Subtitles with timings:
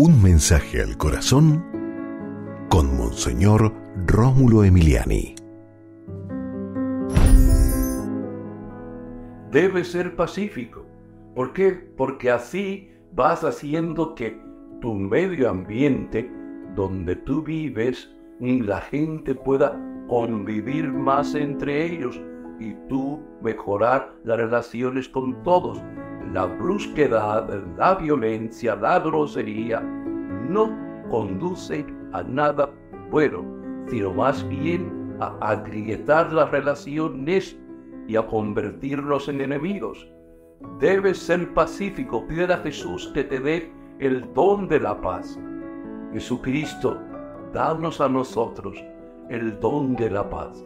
[0.00, 1.64] Un mensaje al corazón
[2.68, 3.74] con Monseñor
[4.06, 5.34] Rómulo Emiliani.
[9.50, 10.86] Debe ser pacífico.
[11.34, 11.72] ¿Por qué?
[11.72, 14.40] Porque así vas haciendo que
[14.80, 16.30] tu medio ambiente
[16.76, 18.08] donde tú vives,
[18.38, 19.76] la gente pueda
[20.06, 22.20] convivir más entre ellos
[22.60, 25.82] y tú mejorar las relaciones con todos.
[26.32, 30.70] La brusquedad, la violencia, la grosería no
[31.10, 32.70] conduce a nada
[33.10, 33.44] bueno,
[33.88, 37.58] sino más bien a agrietar las relaciones
[38.06, 40.08] y a convertirnos en enemigos.
[40.80, 45.38] Debes ser pacífico, pide a Jesús que te dé el don de la paz.
[46.12, 46.98] Jesucristo,
[47.52, 48.82] danos a nosotros
[49.30, 50.64] el don de la paz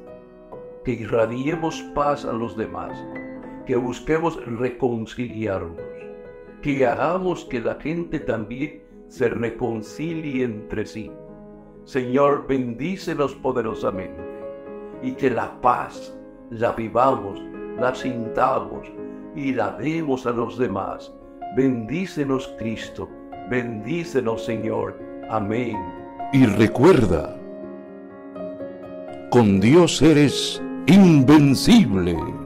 [0.85, 2.93] que irradiemos paz a los demás,
[3.67, 5.81] que busquemos reconciliarnos,
[6.61, 11.11] que hagamos que la gente también se reconcilie entre sí.
[11.85, 14.23] Señor, bendícenos poderosamente
[15.03, 16.17] y que la paz
[16.51, 17.43] la vivamos,
[17.79, 18.91] la sintamos
[19.35, 21.13] y la demos a los demás.
[21.57, 23.09] Bendícenos Cristo,
[23.51, 24.99] bendícenos Señor.
[25.29, 25.77] Amén.
[26.33, 27.37] Y recuerda,
[29.31, 32.42] con Dios eres invencible.